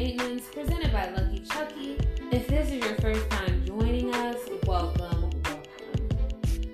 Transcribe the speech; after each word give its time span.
Maintenance, 0.00 0.46
presented 0.46 0.90
by 0.92 1.10
Lucky 1.10 1.40
Chucky. 1.40 1.98
If 2.32 2.48
this 2.48 2.70
is 2.70 2.82
your 2.82 2.94
first 3.00 3.28
time 3.28 3.62
joining 3.66 4.14
us, 4.14 4.38
welcome, 4.64 5.20
welcome. 5.20 5.62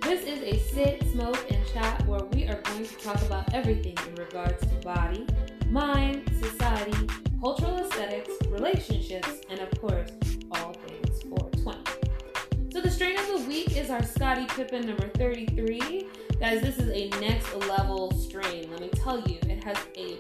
This 0.01 0.23
is 0.23 0.43
a 0.45 0.57
sit, 0.73 1.03
smoke, 1.11 1.45
and 1.51 1.67
chat 1.75 2.07
where 2.07 2.21
we 2.27 2.47
are 2.47 2.61
going 2.63 2.87
to 2.87 2.95
talk 2.99 3.21
about 3.23 3.53
everything 3.53 3.99
in 4.07 4.15
regards 4.15 4.61
to 4.61 4.75
body, 4.77 5.27
mind, 5.69 6.23
society, 6.41 7.09
cultural 7.41 7.79
aesthetics, 7.79 8.31
relationships, 8.47 9.41
and 9.51 9.59
of 9.59 9.73
course, 9.81 10.13
all 10.53 10.73
things 10.87 11.21
420. 11.25 12.71
So 12.73 12.81
the 12.81 12.91
strain 12.93 13.19
of 13.19 13.27
the 13.27 13.49
week 13.49 13.77
is 13.77 13.91
our 13.91 14.05
Scottie 14.05 14.47
Pippen 14.47 14.87
number 14.87 15.09
33. 15.09 16.07
Guys, 16.39 16.61
this 16.61 16.79
is 16.79 16.91
a 16.91 17.09
next 17.19 17.53
level 17.57 18.13
strain. 18.13 18.71
Let 18.71 18.83
me 18.83 18.89
tell 18.91 19.21
you, 19.23 19.39
it 19.49 19.65
has 19.65 19.79
a 19.97 20.17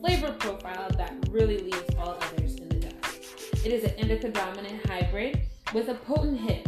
flavor 0.00 0.32
profile 0.38 0.88
that 0.96 1.12
really 1.30 1.58
leaves 1.58 1.94
all 1.98 2.16
others 2.20 2.56
in 2.56 2.68
the 2.70 2.76
dust. 2.76 3.64
It 3.64 3.72
is 3.72 3.84
an 3.84 3.90
indica 3.98 4.30
dominant 4.30 4.86
hybrid 4.86 5.42
with 5.74 5.88
a 5.88 5.94
potent 5.94 6.40
hit. 6.40 6.66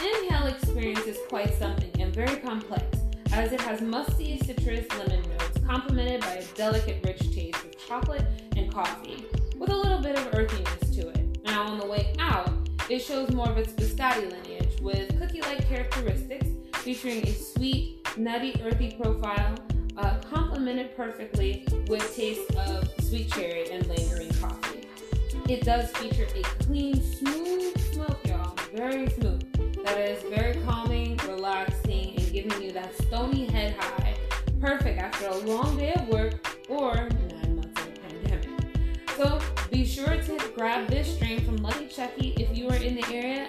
Inhale 0.00 0.48
experience 0.48 1.06
is 1.06 1.18
quite 1.28 1.54
something 1.54 1.90
and 2.00 2.14
very 2.14 2.36
complex, 2.36 2.84
as 3.32 3.52
it 3.52 3.60
has 3.60 3.80
musty 3.80 4.38
citrus 4.38 4.86
lemon 4.98 5.22
notes, 5.22 5.58
complemented 5.64 6.20
by 6.22 6.34
a 6.34 6.44
delicate, 6.54 7.04
rich 7.04 7.32
taste 7.34 7.64
of 7.64 7.86
chocolate 7.86 8.24
and 8.56 8.72
coffee, 8.72 9.24
with 9.56 9.70
a 9.70 9.76
little 9.76 10.00
bit 10.00 10.18
of 10.18 10.34
earthiness 10.34 10.90
to 10.96 11.08
it. 11.08 11.44
Now, 11.44 11.68
on 11.68 11.78
the 11.78 11.86
way 11.86 12.14
out, 12.18 12.50
it 12.90 12.98
shows 12.98 13.30
more 13.30 13.48
of 13.48 13.58
its 13.58 13.72
biscotti 13.72 14.30
lineage 14.30 14.80
with 14.80 15.18
cookie 15.20 15.40
like 15.42 15.66
characteristics, 15.68 16.48
featuring 16.78 17.26
a 17.26 17.32
sweet, 17.32 18.06
nutty, 18.16 18.60
earthy 18.64 18.96
profile, 19.00 19.54
complemented 20.56 20.96
perfectly 20.96 21.66
with 21.86 22.16
taste 22.16 22.50
of 22.56 22.88
sweet 23.02 23.30
cherry 23.30 23.70
and 23.70 23.86
lingering 23.88 24.30
coffee. 24.40 24.88
It 25.50 25.62
does 25.64 25.90
feature 25.90 26.26
a 26.34 26.42
clean, 26.64 27.02
smooth 27.02 27.78
smoke, 27.92 28.18
y'all, 28.24 28.56
very 28.74 29.06
smooth. 29.10 29.84
That 29.84 29.98
is 29.98 30.22
very 30.34 30.54
calming, 30.64 31.18
relaxing, 31.28 32.14
and 32.16 32.32
giving 32.32 32.62
you 32.62 32.72
that 32.72 32.96
stony 33.02 33.44
head 33.50 33.76
high. 33.78 34.16
Perfect 34.58 34.98
after 34.98 35.26
a 35.26 35.36
long 35.40 35.76
day 35.76 35.92
of 35.92 36.08
work 36.08 36.48
or 36.70 36.94
nine 36.94 37.56
months 37.56 37.78
of 37.82 37.88
a 37.88 38.00
pandemic. 38.08 38.48
So 39.14 39.38
be 39.70 39.84
sure 39.84 40.16
to 40.22 40.52
grab 40.54 40.88
this 40.88 41.16
strain 41.16 41.44
from 41.44 41.58
Lucky 41.58 41.86
Chucky 41.86 42.32
if 42.38 42.56
you 42.56 42.70
are 42.70 42.76
in 42.76 42.94
the 42.94 43.06
area 43.08 43.46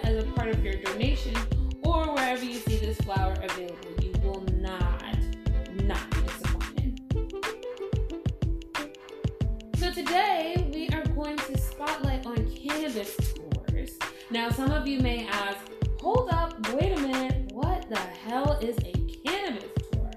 some 14.58 14.72
of 14.72 14.88
you 14.88 14.98
may 14.98 15.24
ask, 15.28 15.56
hold 16.00 16.28
up, 16.32 16.52
wait 16.74 16.90
a 16.90 17.00
minute, 17.00 17.52
what 17.52 17.88
the 17.88 17.96
hell 17.96 18.58
is 18.60 18.76
a 18.78 18.92
cannabis 19.24 19.70
tour? 19.92 20.10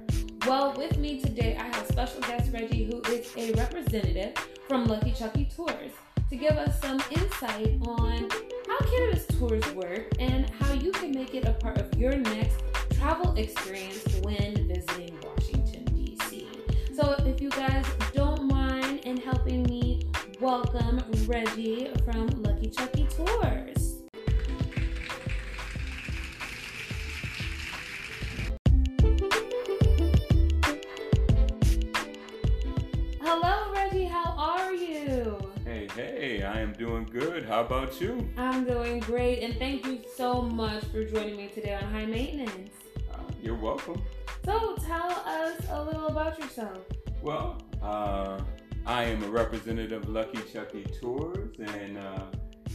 Well, 0.47 0.73
with 0.75 0.97
me 0.97 1.21
today 1.21 1.55
I 1.57 1.65
have 1.65 1.85
special 1.85 2.21
guest 2.21 2.51
Reggie, 2.51 2.85
who 2.85 3.03
is 3.13 3.31
a 3.37 3.53
representative 3.53 4.33
from 4.67 4.85
Lucky 4.85 5.11
Chucky 5.11 5.47
Tours, 5.55 5.91
to 6.31 6.35
give 6.35 6.53
us 6.53 6.81
some 6.81 6.99
insight 7.11 7.77
on 7.85 8.27
how 8.67 8.79
cannabis 8.79 9.27
tours 9.27 9.63
work 9.75 10.07
and 10.17 10.49
how 10.49 10.73
you 10.73 10.91
can 10.91 11.11
make 11.11 11.35
it 11.35 11.47
a 11.47 11.53
part 11.53 11.77
of 11.77 11.95
your 11.95 12.15
next 12.15 12.63
travel 12.95 13.35
experience 13.35 14.03
when 14.23 14.67
visiting 14.67 15.19
Washington, 15.21 15.85
D.C. 15.93 16.47
So, 16.95 17.13
if 17.27 17.41
you 17.41 17.51
guys 17.51 17.85
don't 18.11 18.47
mind 18.47 19.01
in 19.01 19.17
helping 19.17 19.61
me 19.65 20.09
welcome 20.39 20.99
Reggie 21.27 21.91
from 22.03 22.25
Lucky 22.41 22.71
Chucky 22.71 23.05
Tours. 23.15 23.80
How 37.51 37.59
about 37.59 37.99
you? 37.99 38.29
I'm 38.37 38.63
doing 38.63 39.01
great, 39.01 39.43
and 39.43 39.53
thank 39.57 39.85
you 39.85 39.99
so 40.15 40.41
much 40.41 40.85
for 40.85 41.03
joining 41.03 41.35
me 41.35 41.49
today 41.49 41.73
on 41.73 41.83
High 41.83 42.05
Maintenance. 42.05 42.73
Uh, 43.13 43.17
you're 43.43 43.57
welcome. 43.57 44.01
So, 44.45 44.77
tell 44.87 45.11
us 45.11 45.59
a 45.69 45.83
little 45.83 46.07
about 46.07 46.39
yourself. 46.39 46.77
Well, 47.21 47.61
uh, 47.81 48.39
I 48.85 49.03
am 49.03 49.21
a 49.23 49.27
representative 49.27 50.03
of 50.03 50.07
Lucky 50.07 50.39
Chucky 50.53 50.85
Tours, 51.01 51.59
and 51.59 51.97
uh, 51.97 52.27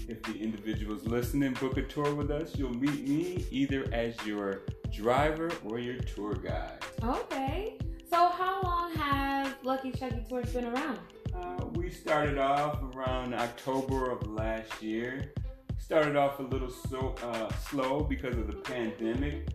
if 0.09 0.23
the 0.25 0.35
individuals 0.35 1.07
listening 1.07 1.55
book 1.55 1.79
a 1.79 1.83
tour 1.83 2.15
with 2.15 2.31
us, 2.31 2.55
you'll 2.59 2.77
meet 2.77 3.09
me 3.09 3.47
either 3.51 3.87
as 3.95 4.15
your 4.27 4.65
driver 4.93 5.51
or 5.65 5.79
your 5.79 5.97
tour 6.01 6.35
guide. 6.35 6.85
Okay. 7.03 7.79
So, 8.11 8.29
how 8.29 8.61
long 8.61 8.93
has 8.93 9.55
Lucky 9.63 9.91
Chucky 9.93 10.23
Tours 10.29 10.53
been 10.53 10.67
around? 10.67 10.99
Uh, 11.37 11.67
we 11.75 11.91
started 11.91 12.39
off 12.39 12.83
around 12.95 13.35
October 13.35 14.11
of 14.11 14.27
last 14.29 14.83
year. 14.83 15.33
Started 15.79 16.17
off 16.17 16.41
a 16.41 16.43
little 16.43 16.71
so, 16.71 17.15
uh, 17.23 17.53
slow 17.69 18.03
because 18.03 18.37
of 18.37 18.47
the 18.47 18.57
pandemic, 18.57 19.49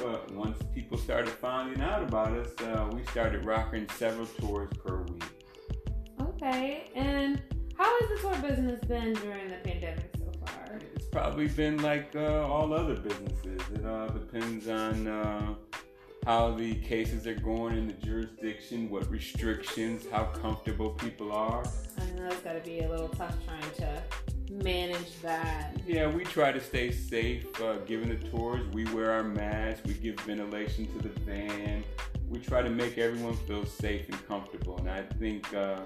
but 0.00 0.30
once 0.32 0.58
people 0.74 0.96
started 0.96 1.30
finding 1.30 1.82
out 1.82 2.02
about 2.02 2.32
us, 2.32 2.48
uh, 2.62 2.88
we 2.92 3.04
started 3.06 3.44
rocking 3.44 3.86
several 3.90 4.26
tours 4.26 4.70
per 4.84 5.02
week. 5.02 5.24
Okay. 6.20 6.90
And 6.94 7.42
how 7.76 8.00
has 8.00 8.08
the 8.10 8.28
tour 8.28 8.48
business 8.48 8.80
been 8.84 9.12
during 9.14 9.48
the 9.48 9.56
pandemic 9.56 10.10
so 10.16 10.32
far? 10.46 10.78
It's 10.94 11.06
probably 11.06 11.48
been 11.48 11.82
like 11.82 12.14
uh, 12.14 12.46
all 12.46 12.72
other 12.72 12.96
businesses. 12.96 13.60
It 13.74 13.84
all 13.84 14.08
depends 14.08 14.68
on 14.68 15.06
uh, 15.06 15.54
how 16.24 16.52
the 16.52 16.74
cases 16.76 17.26
are 17.26 17.34
going 17.34 17.76
in 17.76 17.86
the 17.86 17.92
jurisdiction, 17.94 18.88
what 18.88 19.10
restrictions, 19.10 20.04
how 20.10 20.24
comfortable 20.24 20.90
people 20.90 21.32
are. 21.32 21.64
I 21.98 22.10
know 22.16 22.26
it's 22.26 22.40
got 22.40 22.54
to 22.54 22.60
be 22.60 22.80
a 22.80 22.88
little 22.88 23.08
tough 23.08 23.36
trying 23.44 23.70
to 23.76 24.02
manage 24.50 25.20
that. 25.20 25.76
Yeah, 25.86 26.10
we 26.10 26.24
try 26.24 26.52
to 26.52 26.60
stay 26.60 26.92
safe 26.92 27.60
uh, 27.60 27.76
giving 27.86 28.08
the 28.08 28.28
tours. 28.28 28.66
We 28.72 28.84
wear 28.86 29.10
our 29.10 29.24
masks, 29.24 29.86
we 29.86 29.94
give 29.94 30.18
ventilation 30.20 30.86
to 30.86 31.08
the 31.08 31.20
van. 31.20 31.84
We 32.28 32.38
try 32.38 32.62
to 32.62 32.70
make 32.70 32.96
everyone 32.98 33.36
feel 33.46 33.66
safe 33.66 34.08
and 34.08 34.26
comfortable, 34.26 34.78
and 34.78 34.90
I 34.90 35.02
think 35.02 35.52
uh, 35.54 35.80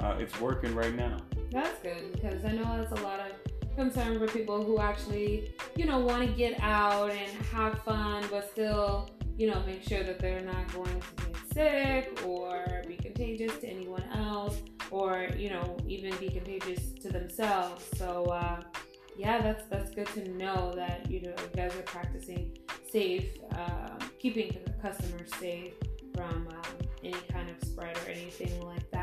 uh, 0.00 0.16
it's 0.18 0.38
working 0.40 0.74
right 0.74 0.94
now. 0.94 1.18
That's 1.50 1.78
good 1.82 2.12
because 2.12 2.44
I 2.44 2.52
know 2.52 2.64
that's 2.78 2.98
a 2.98 3.04
lot 3.04 3.20
of 3.20 3.76
concern 3.76 4.18
for 4.18 4.26
people 4.26 4.62
who 4.62 4.78
actually, 4.78 5.52
you 5.76 5.86
know, 5.86 5.98
want 5.98 6.26
to 6.28 6.32
get 6.34 6.60
out 6.60 7.10
and 7.10 7.30
have 7.46 7.82
fun, 7.82 8.24
but 8.30 8.50
still, 8.50 9.10
you 9.38 9.50
know, 9.50 9.62
make 9.66 9.82
sure 9.82 10.02
that 10.02 10.18
they're 10.18 10.40
not 10.42 10.72
going 10.72 11.00
to 11.00 11.24
get 11.24 11.36
sick 11.54 12.26
or 12.26 12.82
be 12.86 12.96
contagious 12.96 13.56
to 13.58 13.68
anyone 13.68 14.04
else, 14.14 14.56
or 14.90 15.28
you 15.36 15.50
know, 15.50 15.76
even 15.86 16.16
be 16.16 16.28
contagious 16.28 16.92
to 17.00 17.08
themselves. 17.08 17.84
So, 17.96 18.24
uh, 18.26 18.60
yeah, 19.16 19.40
that's 19.40 19.64
that's 19.68 19.90
good 19.90 20.08
to 20.08 20.28
know 20.30 20.72
that 20.76 21.10
you 21.10 21.22
know 21.22 21.30
you 21.30 21.50
guys 21.54 21.74
are 21.76 21.82
practicing 21.82 22.56
safe, 22.90 23.38
uh, 23.54 23.90
keeping 24.18 24.56
the 24.64 24.72
customers 24.82 25.30
safe 25.38 25.74
from 26.14 26.48
um, 26.48 26.88
any 27.02 27.18
kind 27.30 27.48
of 27.50 27.68
spread 27.68 27.96
or 28.06 28.10
anything 28.10 28.60
like 28.66 28.90
that. 28.90 29.01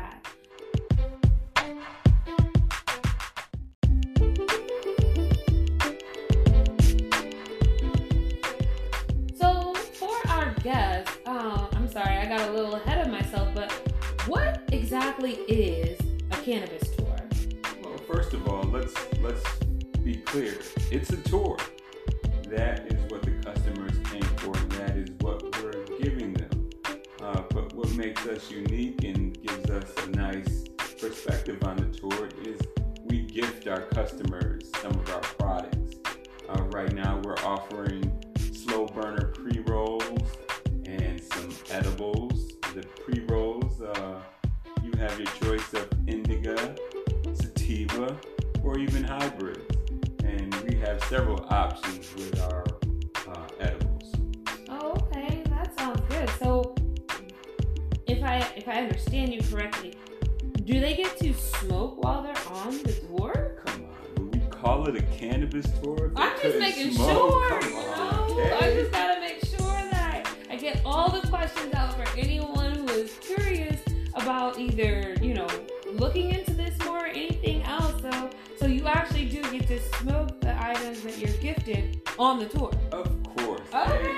Exactly 15.30 15.56
is 15.56 16.00
a 16.30 16.36
cannabis 16.42 16.90
tour? 16.96 17.16
Well, 17.82 17.98
first 17.98 18.32
of 18.32 18.48
all, 18.48 18.64
let's 18.64 18.94
let's 19.20 19.42
be 20.02 20.16
clear. 20.16 20.58
It's 20.90 21.10
a 21.10 21.16
tour. 21.16 21.56
That 22.48 22.92
is 22.92 23.10
what 23.10 23.22
the 23.22 23.30
customers 23.44 23.96
came 24.10 24.22
for, 24.38 24.54
that 24.54 24.96
is 24.96 25.10
what 25.20 25.42
we're 25.62 25.84
giving 25.98 26.34
them. 26.34 26.70
Uh, 27.22 27.42
but 27.50 27.72
what 27.74 27.90
makes 27.92 28.26
us 28.26 28.50
unique 28.50 29.04
and 29.04 29.40
gives 29.40 29.70
us 29.70 29.92
a 30.04 30.10
nice 30.10 30.64
perspective 31.00 31.62
on 31.62 31.76
the 31.76 31.86
tour 31.96 32.28
is 32.44 32.60
we 33.04 33.22
gift 33.22 33.68
our 33.68 33.82
customers 33.82 34.70
some 34.80 34.92
of 34.92 35.08
our 35.10 35.20
products. 35.20 35.96
Uh, 36.48 36.62
right 36.72 36.92
now, 36.92 37.20
we're 37.24 37.38
offering 37.38 38.12
slow 38.52 38.86
burner 38.86 39.28
pre 39.28 39.60
rolls 39.60 40.24
and 40.86 41.22
some 41.22 41.50
edibles. 41.70 42.54
The 42.74 42.82
pre 42.82 43.20
rolls, 43.26 43.80
uh, 43.80 44.20
have 45.00 45.18
your 45.18 45.28
choice 45.42 45.72
of 45.74 45.88
indica, 46.06 46.74
sativa, 47.32 48.16
or 48.62 48.78
even 48.78 49.02
hybrids. 49.02 49.64
And 50.24 50.54
we 50.68 50.76
have 50.80 51.02
several 51.04 51.46
options 51.50 52.14
with 52.14 52.38
our 52.42 52.64
uh, 53.28 53.46
edibles. 53.58 54.12
Oh, 54.68 54.90
okay, 55.02 55.42
that 55.48 55.76
sounds 55.78 56.00
good. 56.10 56.28
So 56.38 56.74
if 58.06 58.22
I 58.22 58.36
if 58.56 58.68
I 58.68 58.74
understand 58.82 59.32
you 59.34 59.40
correctly, 59.42 59.94
Do 60.64 60.78
they 60.78 60.94
get 60.94 61.16
to 61.18 61.32
smoke 61.34 62.04
while 62.04 62.22
they're 62.22 62.46
on 62.52 62.78
the 62.82 62.92
tour? 62.92 63.56
Come 63.64 63.84
on, 63.86 64.24
would 64.30 64.34
we 64.34 64.40
call 64.50 64.86
it 64.88 64.96
a 64.96 65.02
cannabis 65.18 65.66
tour? 65.82 66.12
I'm 66.16 66.38
just 66.40 66.58
making 66.58 66.92
smoke? 66.92 67.32
sure. 67.32 67.60
Come 67.60 67.74
on, 67.74 68.36
know? 68.36 68.58
I 68.60 68.74
just 68.74 68.92
gotta 68.92 69.20
make 69.20 69.44
sure 69.44 69.58
that 69.90 70.28
I 70.50 70.56
get 70.56 70.82
all 70.84 71.08
the 71.10 71.26
questions 71.28 71.74
out 71.74 71.94
for 71.96 72.06
anyone 72.18 72.50
who 72.50 72.59
is 72.59 72.59
curious 72.59 72.59
about 74.50 74.60
either, 74.60 75.14
you 75.22 75.34
know, 75.34 75.46
looking 75.92 76.30
into 76.30 76.52
this 76.52 76.76
more 76.84 77.04
or 77.04 77.06
anything 77.06 77.62
else. 77.62 78.00
So, 78.02 78.30
so 78.58 78.66
you 78.66 78.86
actually 78.86 79.26
do 79.26 79.42
get 79.50 79.66
to 79.68 79.80
smoke 79.98 80.40
the 80.40 80.56
items 80.62 81.02
that 81.02 81.18
you're 81.18 81.36
gifted 81.38 82.00
on 82.18 82.38
the 82.38 82.46
tour. 82.46 82.72
Of 82.92 83.22
course. 83.36 83.60
Okay. 83.72 84.16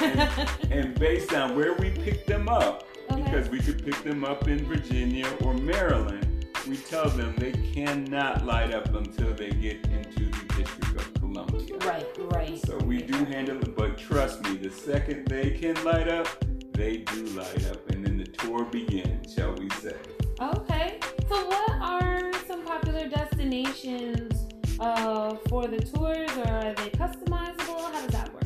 And, 0.00 0.20
and, 0.20 0.72
and 0.72 0.98
based 0.98 1.32
on 1.32 1.56
where 1.56 1.74
we 1.74 1.90
pick 1.90 2.26
them 2.26 2.48
up, 2.48 2.84
Okay. 3.10 3.22
because 3.22 3.48
we 3.48 3.58
could 3.60 3.82
pick 3.82 4.02
them 4.04 4.22
up 4.22 4.48
in 4.48 4.66
Virginia 4.66 5.26
or 5.42 5.54
Maryland, 5.54 6.46
we 6.68 6.76
tell 6.76 7.08
them 7.08 7.34
they 7.38 7.52
cannot 7.52 8.44
light 8.44 8.74
up 8.74 8.94
until 8.94 9.32
they 9.32 9.48
get 9.48 9.76
into 9.86 10.26
the 10.26 10.54
District 10.56 10.94
of 10.94 11.14
Columbia. 11.14 11.78
Right, 11.78 12.06
right. 12.18 12.66
So 12.66 12.76
we 12.84 13.00
do 13.00 13.24
handle 13.24 13.56
it, 13.62 13.74
but 13.74 13.96
trust 13.96 14.42
me, 14.42 14.58
the 14.58 14.70
second 14.70 15.26
they 15.26 15.52
can 15.52 15.82
light 15.84 16.08
up, 16.08 16.28
they 16.74 16.98
do 16.98 17.24
light 17.28 17.66
up, 17.70 17.88
and 17.88 18.04
then 18.04 18.17
the 18.17 18.17
tour 18.38 18.64
begins, 18.64 19.34
shall 19.34 19.54
we 19.54 19.68
say. 19.70 19.96
Okay. 20.40 21.00
So, 21.28 21.46
what 21.46 21.70
are 21.80 22.32
some 22.46 22.64
popular 22.64 23.08
destinations 23.08 24.46
uh, 24.80 25.34
for 25.48 25.66
the 25.66 25.80
tours, 25.80 26.30
or 26.36 26.48
are 26.48 26.74
they 26.74 26.90
customizable? 26.90 27.80
How 27.80 28.00
does 28.00 28.12
that 28.12 28.32
work? 28.32 28.44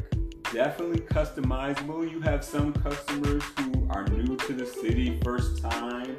Definitely 0.52 1.00
customizable. 1.00 2.10
You 2.10 2.20
have 2.20 2.44
some 2.44 2.72
customers 2.72 3.42
who 3.58 3.86
are 3.90 4.06
new 4.08 4.36
to 4.36 4.52
the 4.52 4.66
city, 4.66 5.20
first 5.24 5.62
time, 5.62 6.16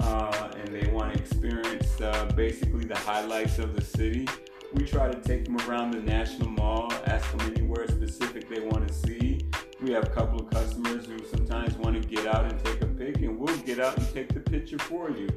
uh, 0.00 0.50
and 0.56 0.68
they 0.68 0.88
want 0.88 1.14
to 1.14 1.18
experience 1.18 2.00
uh, 2.00 2.30
basically 2.36 2.84
the 2.84 2.98
highlights 2.98 3.58
of 3.58 3.74
the 3.74 3.82
city. 3.82 4.28
We 4.74 4.84
try 4.84 5.10
to 5.10 5.20
take 5.20 5.44
them 5.44 5.58
around 5.68 5.92
the 5.92 6.00
National 6.00 6.48
Mall, 6.48 6.92
ask 7.06 7.30
them 7.30 7.52
anywhere 7.52 7.86
specific 7.88 8.48
they 8.48 8.60
want 8.60 8.88
to 8.88 8.94
see. 8.94 9.41
We 9.82 9.90
have 9.90 10.04
a 10.04 10.10
couple 10.10 10.38
of 10.38 10.48
customers 10.48 11.06
who 11.06 11.18
sometimes 11.26 11.76
want 11.76 12.00
to 12.00 12.08
get 12.08 12.24
out 12.28 12.44
and 12.44 12.64
take 12.64 12.82
a 12.82 12.86
pic, 12.86 13.16
and 13.16 13.36
we'll 13.36 13.56
get 13.58 13.80
out 13.80 13.98
and 13.98 14.14
take 14.14 14.32
the 14.32 14.38
picture 14.38 14.78
for 14.78 15.10
you. 15.10 15.28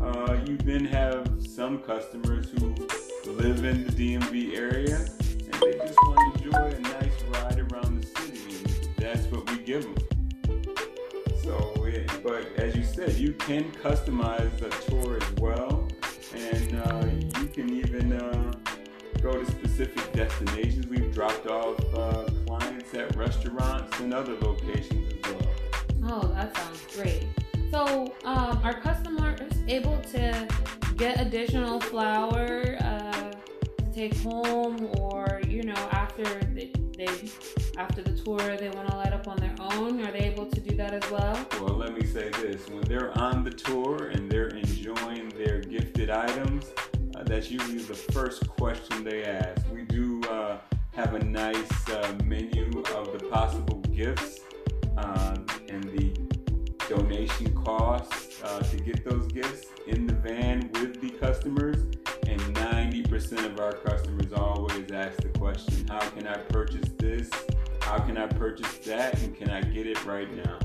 Uh, 0.00 0.38
you 0.46 0.56
then 0.58 0.84
have 0.84 1.28
some 1.44 1.78
customers 1.80 2.48
who 2.50 2.76
live 3.26 3.64
in 3.64 3.84
the 3.84 3.92
DMV 3.92 4.56
area 4.56 4.94
and 4.94 5.54
they 5.54 5.72
just 5.78 5.98
want 6.06 6.36
to 6.36 6.44
enjoy 6.44 6.76
a 6.76 6.80
nice 6.80 7.22
ride 7.30 7.58
around 7.58 8.00
the 8.00 8.06
city, 8.06 8.56
and 8.58 8.88
that's 8.98 9.26
what 9.32 9.50
we 9.50 9.58
give 9.58 9.82
them. 9.82 9.96
So, 11.42 11.74
but 12.22 12.46
as 12.56 12.76
you 12.76 12.84
said, 12.84 13.14
you 13.14 13.32
can 13.32 13.64
customize 13.72 14.56
the 14.58 14.68
tour 14.88 15.16
as 15.20 15.32
well, 15.40 15.88
and 16.36 16.76
uh, 16.76 17.40
you 17.40 17.48
can 17.48 17.70
even 17.70 18.12
uh, 18.12 18.52
go 19.20 19.32
to 19.32 19.50
specific 19.50 20.12
destinations. 20.12 20.86
We've 20.86 21.12
dropped 21.12 21.48
off 21.48 21.78
at 22.94 23.14
restaurants 23.16 23.98
and 24.00 24.14
other 24.14 24.34
locations 24.40 25.12
as 25.12 25.32
well. 25.32 25.48
Oh, 26.04 26.28
that 26.28 26.56
sounds 26.56 26.86
great. 26.94 27.26
So, 27.70 28.14
um, 28.24 28.60
are 28.64 28.80
customers 28.80 29.52
able 29.66 29.98
to 30.12 30.48
get 30.96 31.20
additional 31.20 31.80
flour 31.80 32.76
uh, 32.80 33.32
to 33.76 33.92
take 33.94 34.16
home, 34.18 34.90
or 34.98 35.40
you 35.46 35.62
know, 35.64 35.88
after 35.92 36.24
they, 36.54 36.72
they 36.96 37.30
after 37.76 38.02
the 38.02 38.12
tour 38.12 38.38
they 38.56 38.70
want 38.70 38.88
to 38.88 38.96
light 38.96 39.12
up 39.12 39.28
on 39.28 39.36
their 39.36 39.54
own? 39.60 40.02
Are 40.04 40.10
they 40.10 40.20
able 40.20 40.46
to 40.46 40.60
do 40.60 40.74
that 40.76 40.94
as 40.94 41.10
well? 41.10 41.46
Well, 41.60 41.76
let 41.76 41.94
me 41.94 42.06
say 42.06 42.30
this: 42.30 42.68
when 42.68 42.82
they're 42.82 43.16
on 43.18 43.44
the 43.44 43.50
tour 43.50 44.08
and 44.08 44.30
they're 44.30 44.48
enjoying 44.48 45.28
their 45.30 45.60
gifted 45.60 46.08
items, 46.08 46.72
uh, 47.14 47.22
that's 47.24 47.50
usually 47.50 47.78
the 47.78 47.94
first 47.94 48.48
question 48.48 49.04
they 49.04 49.24
ask. 49.24 49.60
We 49.70 49.82
do 49.82 50.07
have 50.98 51.14
a 51.14 51.24
nice 51.24 51.88
uh, 51.90 52.12
menu 52.24 52.82
of 52.96 53.16
the 53.16 53.24
possible 53.30 53.78
gifts 53.94 54.40
uh, 54.96 55.36
and 55.68 55.84
the 55.84 56.10
donation 56.88 57.54
costs 57.54 58.42
uh, 58.42 58.58
to 58.58 58.76
get 58.78 59.08
those 59.08 59.30
gifts 59.30 59.68
in 59.86 60.08
the 60.08 60.12
van 60.12 60.68
with 60.72 61.00
the 61.00 61.10
customers. 61.10 61.76
And 62.26 62.40
90% 62.56 63.44
of 63.44 63.60
our 63.60 63.74
customers 63.74 64.32
always 64.32 64.90
ask 64.90 65.18
the 65.18 65.28
question, 65.38 65.86
How 65.86 66.00
can 66.00 66.26
I 66.26 66.36
purchase 66.36 66.90
this? 66.98 67.30
How 67.80 68.00
can 68.00 68.18
I 68.18 68.26
purchase 68.26 68.78
that? 68.78 69.22
And 69.22 69.36
can 69.36 69.50
I 69.50 69.60
get 69.60 69.86
it 69.86 70.04
right 70.04 70.28
now? 70.34 70.58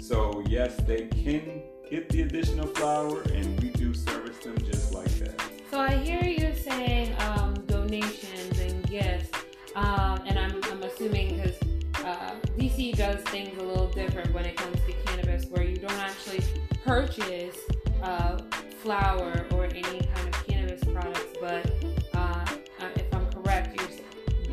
So, 0.00 0.42
yes, 0.48 0.76
they 0.86 1.08
can 1.08 1.62
get 1.90 2.08
the 2.08 2.22
additional 2.22 2.68
flour, 2.68 3.20
and 3.34 3.60
we 3.60 3.68
do 3.68 3.92
service 3.92 4.38
them 4.38 4.56
just 4.64 4.94
like 4.94 5.12
that. 5.18 5.42
So 5.70 5.78
I 5.78 5.96
hear 5.96 6.24
you 6.24 6.54
saying 6.54 7.14
um, 7.18 7.52
donations 7.66 8.58
and 8.60 8.88
gifts, 8.88 9.43
um, 9.74 10.22
and 10.26 10.38
I'm, 10.38 10.60
I'm 10.64 10.82
assuming 10.82 11.36
because 11.36 11.58
uh, 12.04 12.34
DC 12.58 12.96
does 12.96 13.22
things 13.24 13.56
a 13.58 13.62
little 13.62 13.88
different 13.88 14.32
when 14.32 14.44
it 14.44 14.56
comes 14.56 14.78
to 14.86 14.92
cannabis, 15.06 15.46
where 15.46 15.64
you 15.64 15.76
don't 15.76 15.92
actually 15.92 16.42
purchase 16.84 17.56
uh, 18.02 18.38
flour 18.82 19.46
or 19.52 19.64
any 19.64 19.82
kind 19.82 20.28
of 20.28 20.46
cannabis 20.46 20.84
products, 20.84 21.36
but 21.40 21.70
uh, 22.14 22.44
uh, 22.80 22.88
if 22.96 23.14
I'm 23.14 23.26
correct, 23.32 23.80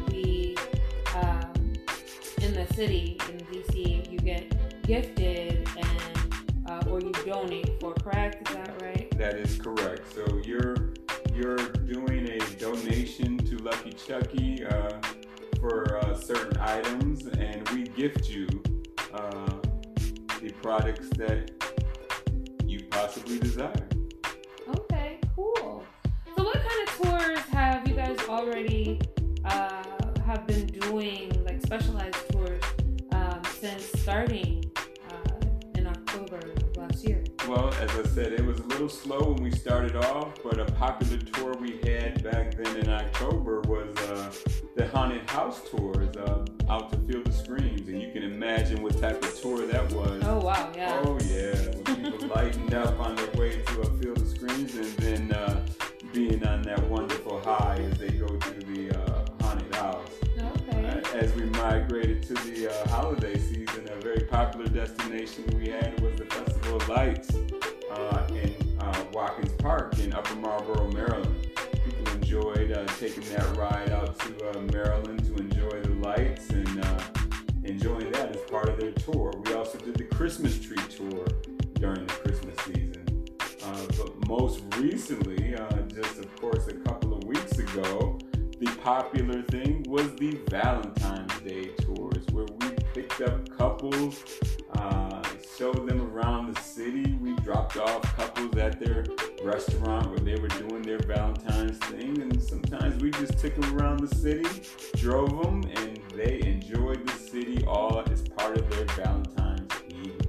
we 0.07 0.55
um, 1.15 1.73
in 2.41 2.53
the 2.53 2.65
city 2.73 3.17
in 3.29 3.37
DC 3.47 4.09
you 4.11 4.17
get 4.19 4.53
gifted 4.83 5.67
and 5.77 6.33
uh, 6.69 6.89
or 6.89 7.01
you 7.01 7.11
donate 7.25 7.79
for. 7.79 7.93
Correct? 7.95 8.49
Is 8.49 8.55
that 8.55 8.81
right? 8.81 9.17
That 9.17 9.35
is 9.35 9.57
correct. 9.57 10.13
So 10.15 10.41
you're 10.45 10.93
you're 11.33 11.57
doing 11.57 12.29
a 12.29 12.39
donation 12.55 13.37
to 13.37 13.57
Lucky 13.57 13.93
Chucky 13.93 14.65
uh, 14.65 14.90
certain 16.33 16.57
items, 16.61 17.27
and 17.27 17.67
we 17.69 17.83
gift 17.83 18.29
you 18.29 18.47
uh, 19.13 19.57
the 20.41 20.51
products 20.61 21.09
that 21.17 21.51
you 22.65 22.81
possibly 22.89 23.39
desire. 23.39 23.87
Okay, 24.69 25.19
cool. 25.35 25.83
So, 26.35 26.43
what 26.43 26.55
kind 26.55 26.87
of 26.87 26.95
tours 27.01 27.39
have 27.51 27.87
you 27.87 27.95
guys 27.95 28.17
already 28.29 29.01
uh, 29.43 29.83
have 30.25 30.47
been 30.47 30.67
doing, 30.67 31.43
like 31.43 31.61
specialized 31.61 32.31
tours, 32.31 32.63
um, 33.11 33.41
since 33.59 33.91
starting 34.01 34.63
uh, 35.09 35.45
in 35.75 35.85
October 35.85 36.37
of 36.37 36.77
last 36.77 37.03
year? 37.05 37.23
Well, 37.47 37.73
as 37.81 37.91
I 37.91 38.03
said, 38.07 38.33
it 38.33 38.45
was 38.45 38.59
a 38.59 38.67
little 38.67 38.89
slow 38.89 39.33
when 39.33 39.43
we 39.43 39.51
started 39.51 39.97
off, 39.97 40.35
but 40.43 40.59
a 40.59 40.65
popular 40.65 41.17
tour 41.17 41.55
we 41.59 41.79
had 41.83 42.23
back 42.23 42.55
then 42.55 42.77
in 42.77 42.89
October 42.89 43.61
was 43.61 43.93
uh, 43.97 44.31
the 44.75 44.87
haunted 44.87 45.29
house 45.29 45.61
tours 45.69 46.15
uh, 46.17 46.45
out 46.69 46.91
to 46.91 46.97
Field 46.99 47.27
of 47.27 47.33
Screams, 47.33 47.87
and 47.87 48.01
you 48.01 48.11
can 48.11 48.23
imagine 48.23 48.81
what 48.81 48.97
type 48.99 49.21
of 49.23 49.39
tour 49.39 49.65
that 49.65 49.91
was. 49.91 50.23
Oh 50.25 50.39
wow, 50.39 50.71
yeah. 50.75 51.01
Oh 51.03 51.17
yeah, 51.25 51.55
when 51.83 52.11
people 52.11 52.27
lighting 52.27 52.73
up 52.73 52.99
on 52.99 53.15
their 53.15 53.31
way 53.31 53.61
to 53.61 53.81
a 53.81 53.97
Field 53.97 54.17
of 54.17 54.27
Screams 54.27 54.75
and 54.75 54.91
then 54.97 55.31
uh, 55.33 55.65
being 56.13 56.45
on 56.45 56.61
that 56.63 56.81
wonderful 56.87 57.41
high 57.41 57.77
as 57.91 57.97
they 57.97 58.11
go 58.11 58.27
to 58.27 58.53
the 58.65 58.97
uh, 58.97 59.25
haunted 59.43 59.75
house. 59.75 60.09
Okay. 60.37 60.85
Uh, 60.85 61.17
as 61.17 61.33
we 61.33 61.43
migrated 61.43 62.23
to 62.23 62.33
the 62.33 62.69
uh, 62.71 62.89
holiday 62.89 63.37
season, 63.37 63.87
a 63.89 63.99
very 64.01 64.21
popular 64.21 64.67
destination 64.67 65.45
we 65.57 65.69
had 65.69 65.99
was 65.99 66.15
the 66.15 66.25
Festival 66.25 66.77
of 66.77 66.89
Lights 66.89 67.35
uh, 67.91 68.27
in 68.29 68.55
uh, 68.79 69.05
Watkins 69.13 69.51
Park 69.53 69.99
in 69.99 70.13
Upper 70.13 70.35
Marlboro, 70.35 70.90
taking 73.13 73.33
that 73.33 73.57
ride 73.57 73.89
out 73.91 74.17
to 74.19 74.49
uh, 74.49 74.61
Maryland 74.71 75.25
to 75.25 75.35
enjoy 75.35 75.81
the 75.81 75.95
lights 75.95 76.49
and 76.51 76.85
uh, 76.85 76.99
enjoying 77.65 78.09
that 78.11 78.33
as 78.33 78.41
part 78.49 78.69
of 78.69 78.79
their 78.79 78.91
tour. 78.91 79.33
We 79.43 79.53
also 79.53 79.77
did 79.79 79.95
the 79.95 80.05
Christmas 80.05 80.59
tree 80.59 80.81
tour 80.89 81.25
during 81.73 82.05
the 82.07 82.13
Christmas 82.13 82.55
season. 82.65 83.25
Uh, 83.63 83.85
but 83.97 84.27
most 84.27 84.61
recently, 84.77 85.55
uh, 85.55 85.81
just 85.93 86.19
of 86.19 86.33
course 86.37 86.67
a 86.67 86.73
couple 86.73 87.13
of 87.13 87.23
weeks 87.25 87.57
ago, 87.57 88.17
the 88.59 88.71
popular 88.81 89.41
thing 89.43 89.83
was 89.89 90.15
the 90.15 90.39
Valentine's 90.49 91.37
Day 91.41 91.65
tours, 91.81 92.25
where 92.31 92.45
we 92.45 92.69
picked 92.93 93.19
up 93.21 93.49
couples, 93.57 94.23
uh, 94.75 95.21
showed 95.57 95.87
them 95.87 96.01
around 96.01 96.53
the 96.53 96.61
city. 96.61 97.13
Dropped 97.73 98.05
off 98.05 98.15
couples 98.17 98.57
at 98.57 98.79
their 98.79 99.05
restaurant 99.43 100.09
where 100.09 100.19
they 100.19 100.35
were 100.35 100.49
doing 100.49 100.81
their 100.81 100.99
Valentine's 100.99 101.77
thing, 101.77 102.21
and 102.21 102.43
sometimes 102.43 103.01
we 103.01 103.11
just 103.11 103.37
took 103.39 103.55
them 103.55 103.77
around 103.77 104.01
the 104.01 104.13
city, 104.13 104.43
drove 104.97 105.29
them, 105.41 105.63
and 105.77 105.97
they 106.13 106.41
enjoyed 106.41 107.07
the 107.07 107.13
city 107.13 107.63
all 107.65 108.03
as 108.11 108.23
part 108.23 108.57
of 108.57 108.69
their 108.71 108.83
Valentine's 108.85 109.71
evening. 109.87 110.21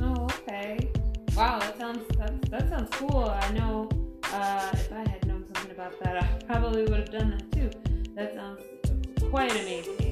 Oh, 0.00 0.24
okay. 0.24 0.90
Wow, 1.36 1.60
that 1.60 1.78
sounds 1.78 2.04
that, 2.16 2.42
that 2.50 2.68
sounds 2.68 2.88
cool. 2.92 3.26
I 3.26 3.52
know 3.52 3.88
uh, 4.32 4.70
if 4.72 4.92
I 4.92 5.08
had 5.08 5.24
known 5.24 5.44
something 5.54 5.70
about 5.70 6.00
that, 6.00 6.20
I 6.20 6.26
probably 6.46 6.82
would 6.82 6.98
have 6.98 7.10
done 7.12 7.30
that 7.30 7.52
too. 7.52 7.70
That 8.16 8.34
sounds 8.34 8.60
quite 9.30 9.52
amazing. 9.52 10.07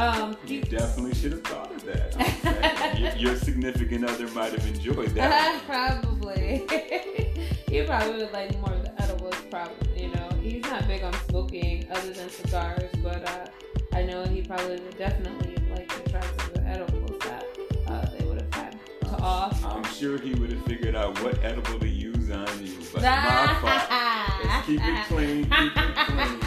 Um, 0.00 0.36
You 0.46 0.62
definitely 0.62 1.14
should 1.14 1.32
have 1.32 1.44
thought 1.44 1.72
of 1.72 1.84
that. 1.84 2.98
Your- 2.98 3.16
Your 3.30 3.36
significant 3.36 4.04
other 4.08 4.28
might 4.28 4.52
have 4.52 4.66
enjoyed 4.66 5.10
that. 5.10 5.62
probably. 5.66 6.66
he 7.68 7.82
probably 7.82 8.16
would 8.24 8.32
like 8.32 8.58
more 8.60 8.72
of 8.72 8.82
the 8.82 9.02
edibles. 9.02 9.34
Probably, 9.50 10.02
you 10.02 10.08
know, 10.14 10.28
he's 10.40 10.62
not 10.62 10.86
big 10.88 11.02
on 11.02 11.12
smoking 11.28 11.86
other 11.90 12.12
than 12.12 12.30
cigars, 12.30 12.90
but 13.02 13.28
uh, 13.28 13.46
I 13.92 14.02
know 14.02 14.24
he 14.24 14.42
probably 14.42 14.80
would 14.80 14.96
definitely 14.96 15.56
like 15.74 15.88
to 16.04 16.10
try 16.10 16.20
some 16.22 16.46
of 16.48 16.54
the 16.54 16.62
edibles 16.62 17.18
that 17.20 17.44
uh, 17.86 18.06
they 18.16 18.24
would 18.24 18.40
have 18.40 18.54
had 18.54 18.72
to 19.02 19.22
off. 19.22 19.62
I'm 19.64 19.84
sure 19.84 20.18
he 20.18 20.34
would 20.34 20.50
have 20.52 20.64
figured 20.64 20.94
out 20.96 21.20
what 21.22 21.42
edible 21.44 21.78
to 21.78 21.88
use 21.88 22.30
on 22.30 22.46
you, 22.64 22.74
but 22.92 23.02
my 23.02 23.58
fault. 23.60 24.44
Let's 24.44 24.66
keep 24.66 24.80
it 24.82 25.06
clean. 25.08 25.44
Keep 25.44 25.72
it 25.76 25.96
clean. 26.06 26.40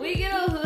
we 0.00 0.14
get 0.14 0.32
a 0.32 0.46
little 0.52 0.61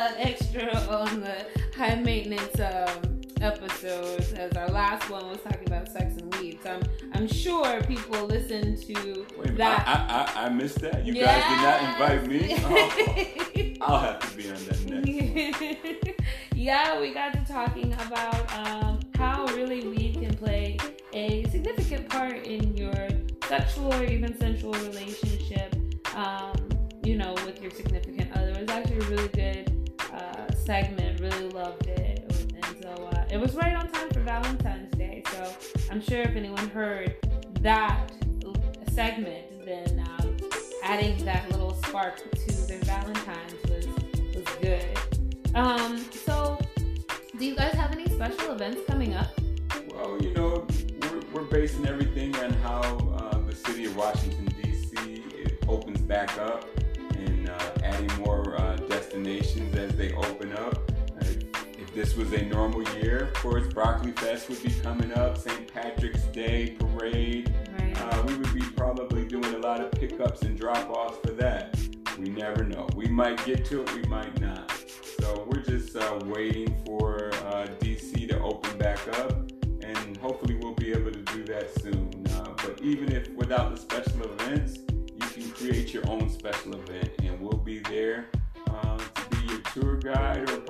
uh, 0.00 0.12
extra 0.16 0.74
on 0.88 1.20
the 1.20 1.46
high 1.76 1.94
maintenance 1.94 2.58
um, 2.60 3.20
episodes, 3.42 4.32
as 4.32 4.56
our 4.56 4.68
last 4.68 5.10
one 5.10 5.28
was 5.28 5.40
talking 5.40 5.66
about 5.66 5.88
sex 5.88 6.16
and 6.16 6.34
weed. 6.36 6.58
So 6.62 6.70
I'm, 6.70 6.82
I'm 7.14 7.28
sure 7.28 7.82
people 7.82 8.24
listen 8.26 8.76
to 8.80 9.26
Wait, 9.38 9.56
that. 9.56 9.86
I, 9.86 10.42
I, 10.42 10.46
I 10.46 10.48
missed 10.48 10.80
that. 10.80 11.04
You 11.04 11.14
guys 11.14 11.42
did 11.48 11.62
not 11.62 11.82
invite 11.92 12.26
me. 12.26 13.36
Oh, 13.82 13.94
I'll 13.94 14.00
have 14.00 14.30
to 14.30 14.36
be 14.36 14.46
on 14.50 14.56
that 14.66 14.90
next. 14.90 16.04
one. 16.04 16.14
yeah, 16.54 17.00
we 17.00 17.14
got 17.14 17.32
to 17.32 17.42
talking 17.50 17.94
about 17.94 18.58
um, 18.58 19.00
how 19.14 19.46
really 19.54 19.88
weed 19.88 20.18
can 20.20 20.34
play 20.34 20.76
a 21.14 21.48
significant 21.48 22.06
part 22.10 22.44
in 22.46 22.76
your 22.76 23.08
sexual 23.48 23.94
or 23.94 24.04
even 24.04 24.38
sensual 24.38 24.74
relationship. 24.74 25.74
Um, 26.14 26.70
you 27.02 27.16
know, 27.16 27.32
with 27.46 27.62
your 27.62 27.70
significant 27.70 28.30
other. 28.36 28.50
It 28.50 28.60
was 28.60 28.70
actually 28.70 28.98
a 28.98 29.10
really 29.10 29.28
good 29.28 29.69
segment. 30.70 31.18
Really 31.18 31.48
loved 31.48 31.88
it, 31.88 32.22
and 32.28 32.64
so 32.80 32.90
uh, 33.12 33.24
it 33.28 33.38
was 33.40 33.56
right 33.56 33.74
on 33.74 33.88
time 33.88 34.08
for 34.10 34.20
Valentine's 34.20 34.94
Day. 34.96 35.20
So 35.32 35.52
I'm 35.90 36.00
sure 36.00 36.20
if 36.20 36.36
anyone 36.36 36.68
heard 36.68 37.16
that 37.60 38.12
segment, 38.92 39.64
then 39.64 40.06
um, 40.20 40.36
adding 40.84 41.24
that 41.24 41.50
little 41.50 41.74
spark 41.74 42.18
to 42.18 42.52
their 42.68 42.78
Valentine's 42.82 43.54
was 43.68 43.86
was 44.32 44.46
good. 44.62 44.96
Um, 45.56 45.98
so, 46.12 46.56
do 47.36 47.44
you 47.44 47.56
guys 47.56 47.74
have 47.74 47.90
any 47.90 48.06
special 48.06 48.52
events 48.52 48.82
coming 48.86 49.14
up? 49.14 49.32
Well, 49.92 50.22
you 50.22 50.32
know, 50.34 50.68
we're, 51.02 51.20
we're 51.32 51.50
basing 51.50 51.88
everything 51.88 52.36
on 52.36 52.52
how 52.62 52.80
uh, 53.18 53.38
the 53.40 53.56
city 53.56 53.86
of 53.86 53.96
Washington, 53.96 54.46
D.C. 54.62 55.24
opens 55.66 56.00
back 56.00 56.38
up 56.38 56.64
and 57.16 57.50
uh, 57.50 57.58
adding 57.82 58.24
more 58.24 58.39
as 59.38 59.94
they 59.96 60.12
open 60.14 60.52
up. 60.54 60.90
Uh, 61.22 61.26
if 61.78 61.94
this 61.94 62.16
was 62.16 62.32
a 62.32 62.44
normal 62.46 62.82
year, 62.96 63.18
of 63.18 63.34
course, 63.34 63.72
Broccoli 63.72 64.10
Fest 64.12 64.48
would 64.48 64.60
be 64.60 64.70
coming 64.82 65.12
up, 65.12 65.38
St. 65.38 65.72
Patrick's 65.72 66.22
Day 66.24 66.76
Parade. 66.80 67.54
Right. 67.78 68.00
Uh, 68.00 68.22
we 68.26 68.34
would 68.34 68.52
be 68.52 68.62
probably 68.76 69.24
doing 69.24 69.54
a 69.54 69.58
lot 69.58 69.80
of 69.80 69.92
pickups 69.92 70.42
and 70.42 70.58
drop 70.58 70.90
offs 70.90 71.18
for 71.24 71.32
that. 71.34 71.78
We 72.18 72.28
never 72.28 72.64
know. 72.64 72.88
We 72.96 73.06
might 73.06 73.44
get 73.44 73.64
to 73.66 73.82
it, 73.82 73.94
we 73.94 74.02
might 74.02 74.40
not. 74.40 74.72
So 75.20 75.46
we're 75.48 75.62
just 75.62 75.94
uh, 75.94 76.18
waiting 76.24 76.76
for 76.84 77.32
uh, 77.46 77.68
DC 77.78 78.28
to 78.30 78.40
open 78.40 78.76
back 78.78 78.98
up, 79.20 79.32
and 79.82 80.16
hopefully 80.16 80.56
we'll 80.56 80.74
be 80.74 80.90
able 80.90 81.12
to 81.12 81.22
do 81.22 81.44
that 81.44 81.72
soon. 81.80 82.26
Uh, 82.34 82.52
but 82.64 82.80
even 82.82 83.12
if 83.12 83.30
without 83.34 83.70
the 83.70 83.80
special 83.80 84.22
events, 84.24 84.78
you 84.88 85.44
can 85.44 85.50
create 85.52 85.94
your 85.94 86.08
own 86.10 86.28
special 86.28 86.74
event, 86.74 87.09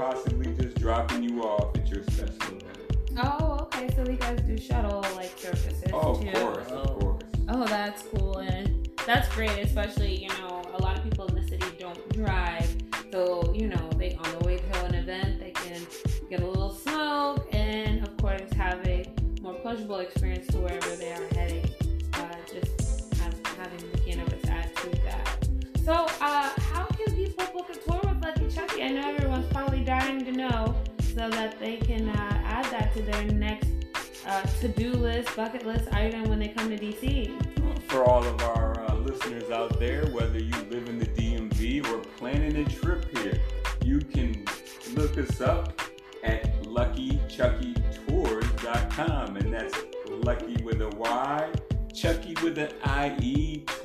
possibly 0.04 0.52
just 0.54 0.76
dropping 0.76 1.22
you 1.22 1.42
off 1.42 1.76
at 1.76 1.86
your 1.88 2.02
special 2.04 2.56
event. 2.56 2.96
Oh, 3.18 3.58
okay. 3.62 3.88
So 3.94 4.02
you 4.10 4.16
guys 4.16 4.40
do 4.40 4.56
shuttle 4.56 5.04
like 5.14 5.36
services 5.38 5.82
Oh, 5.92 6.12
of 6.12 6.20
too. 6.22 6.30
course, 6.32 6.66
Oh. 6.70 6.76
of 6.78 6.98
course. 7.00 7.22
Oh, 7.50 7.66
that's 7.66 8.02
cool, 8.14 8.38
and 8.38 8.88
that's 9.06 9.28
great. 9.34 9.50
Especially, 9.58 10.14
you 10.22 10.28
know, 10.28 10.62
a 10.72 10.80
lot 10.82 10.96
of 10.96 11.04
people 11.04 11.26
in 11.26 11.34
the 11.34 11.42
city 11.46 11.66
don't 11.78 12.00
drive, 12.14 12.74
so 13.12 13.52
you 13.54 13.66
know, 13.68 13.90
they 13.98 14.14
on 14.14 14.38
the 14.38 14.44
way 14.46 14.56
to 14.56 14.84
an 14.86 14.94
event, 14.94 15.38
they 15.40 15.50
can 15.50 15.82
get 16.30 16.40
a 16.40 16.46
little 16.46 16.72
smoke, 16.72 17.46
and 17.52 18.02
of 18.06 18.16
course, 18.16 18.40
have 18.56 18.80
a 18.86 19.04
more 19.42 19.54
pleasurable 19.54 19.98
experience 19.98 20.46
to 20.48 20.58
wherever 20.58 20.79
they 31.60 31.76
can 31.76 32.08
uh, 32.08 32.42
add 32.44 32.64
that 32.72 32.92
to 32.94 33.02
their 33.02 33.22
next 33.26 33.68
uh, 34.26 34.42
to-do 34.60 34.90
list, 34.92 35.36
bucket 35.36 35.64
list 35.66 35.92
item 35.92 36.24
when 36.24 36.40
they 36.40 36.48
come 36.48 36.70
to 36.70 36.76
DC. 36.76 37.30
For 37.88 38.04
all 38.04 38.24
of 38.24 38.42
our 38.42 38.80
uh, 38.88 38.94
listeners 38.94 39.50
out 39.50 39.78
there, 39.78 40.06
whether 40.06 40.38
you 40.38 40.54
live 40.70 40.88
in 40.88 40.98
the 40.98 41.04
DMV 41.06 41.86
or 41.88 41.98
planning 42.16 42.56
a 42.56 42.64
trip 42.64 43.04
here, 43.16 43.38
you 43.84 44.00
can 44.00 44.44
look 44.94 45.16
us 45.18 45.40
up 45.40 45.80
at 46.24 46.62
luckychuckytours.com, 46.62 49.36
and 49.36 49.52
that's 49.52 49.76
lucky 50.08 50.56
with 50.62 50.80
a 50.80 50.88
Y, 50.88 51.52
Chucky 51.92 52.34
with 52.42 52.56
an 52.58 52.72
IE, 53.20 53.64
tours.com. 53.66 53.79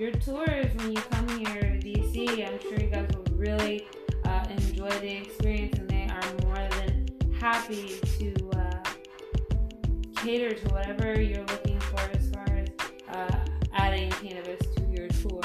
your 0.00 0.12
tours 0.12 0.74
when 0.76 0.92
you 0.92 1.00
come 1.10 1.28
here 1.28 1.60
to 1.60 1.78
DC. 1.78 2.48
I'm 2.48 2.58
sure 2.60 2.80
you 2.80 2.86
guys 2.86 3.06
will 3.14 3.36
really 3.36 3.86
uh, 4.24 4.46
enjoy 4.48 4.88
the 4.88 5.18
experience, 5.18 5.78
and 5.78 5.90
they 5.90 6.08
are 6.10 6.46
more 6.46 6.56
than 6.70 7.06
happy 7.38 8.00
to 8.18 8.50
uh, 8.56 8.82
cater 10.16 10.54
to 10.54 10.68
whatever 10.70 11.20
you're 11.20 11.44
looking 11.44 11.78
for 11.80 12.00
as 12.14 12.30
far 12.30 12.46
as 12.46 12.68
uh, 13.14 13.40
adding 13.74 14.10
cannabis 14.12 14.60
to 14.74 14.82
your 14.84 15.08
tour. 15.08 15.42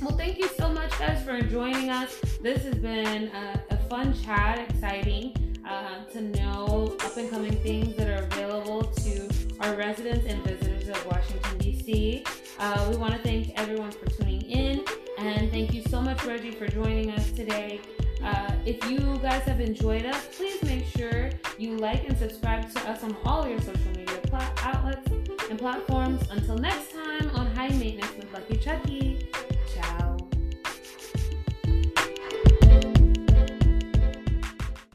Well, 0.00 0.16
thank 0.16 0.38
you 0.38 0.48
so 0.48 0.70
much, 0.70 0.98
guys, 0.98 1.22
for 1.22 1.38
joining 1.42 1.90
us. 1.90 2.18
This 2.40 2.62
has 2.64 2.76
been 2.76 3.28
a, 3.28 3.62
a 3.68 3.76
fun 3.90 4.14
chat, 4.24 4.60
exciting 4.60 5.58
uh, 5.68 6.04
to 6.12 6.22
know 6.22 6.96
up 7.04 7.18
and 7.18 7.28
coming 7.28 7.56
things 7.56 7.94
that 7.96 8.08
are 8.08 8.24
available 8.24 8.84
to 8.84 9.28
our 9.60 9.74
residents 9.74 10.24
and 10.26 10.42
visitors 10.42 10.67
of 10.88 11.06
Washington, 11.06 11.58
D.C. 11.58 12.24
Uh, 12.58 12.88
we 12.90 12.96
want 12.96 13.12
to 13.12 13.18
thank 13.18 13.52
everyone 13.58 13.90
for 13.90 14.06
tuning 14.06 14.42
in, 14.42 14.84
and 15.18 15.50
thank 15.50 15.72
you 15.74 15.82
so 15.82 16.00
much, 16.00 16.24
Reggie, 16.24 16.50
for 16.50 16.66
joining 16.66 17.10
us 17.12 17.30
today. 17.32 17.80
Uh, 18.22 18.52
if 18.64 18.82
you 18.90 18.98
guys 19.22 19.42
have 19.42 19.60
enjoyed 19.60 20.04
us, 20.06 20.28
please 20.36 20.62
make 20.64 20.84
sure 20.86 21.30
you 21.58 21.76
like 21.76 22.08
and 22.08 22.16
subscribe 22.18 22.72
to 22.74 22.80
us 22.90 23.02
on 23.04 23.16
all 23.24 23.46
your 23.48 23.60
social 23.60 23.90
media 23.96 24.18
pla- 24.24 24.52
outlets 24.62 25.08
and 25.50 25.58
platforms. 25.58 26.22
Until 26.30 26.58
next 26.58 26.92
time 26.92 27.30
on 27.36 27.46
High 27.54 27.68
Maintenance 27.68 28.16
with 28.16 28.32
Lucky 28.32 28.56
Chucky. 28.56 29.28